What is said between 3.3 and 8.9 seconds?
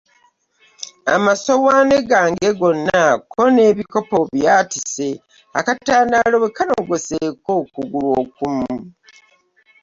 ko n'ebikopo byatise akatandaalo bwe kanogozeeko okugulu okumu.